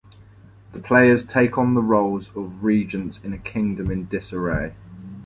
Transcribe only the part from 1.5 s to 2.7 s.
on the roles of